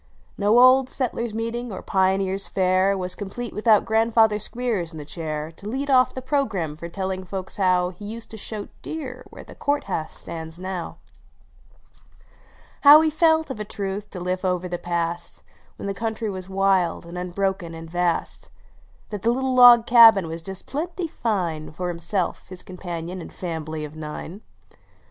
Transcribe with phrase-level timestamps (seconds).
[0.39, 5.51] Xo Old Settlers Meeting, or Pioneers Fair, Was complete without grandfather Squeers in the chair"
[5.57, 9.43] To lead off the programme by telling folks how He used to shoot deer where
[9.43, 10.97] the Court House stands now
[12.81, 14.79] 162 GRAXIJFATJIKK S( H EKKS" How he felt, of a truth, to live over the
[14.79, 15.43] past,
[15.75, 18.49] When the country was wild and unbroken and vast,"
[19.11, 23.85] That the little log cabin was just plenty fine For himself, his companion, and fambly
[23.85, 24.41] of nine!